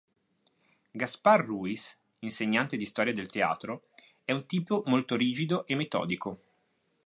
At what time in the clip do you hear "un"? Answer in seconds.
4.31-4.47